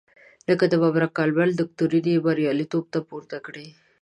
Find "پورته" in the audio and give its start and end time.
3.09-3.37